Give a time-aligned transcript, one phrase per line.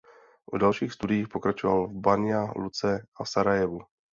[0.53, 3.79] V dalších studiích pokračoval v Banja Luce a Sarajevu.